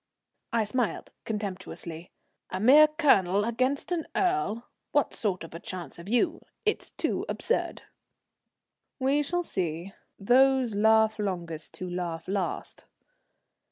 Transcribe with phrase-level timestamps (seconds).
[0.51, 2.09] I smiled contemptuously.
[2.49, 4.65] "A mere Colonel against an Earl!
[4.93, 6.41] What sort of a chance have you?
[6.65, 7.83] It's too absurd."
[8.97, 9.93] "We shall see.
[10.17, 12.85] Those laugh longest who laugh last."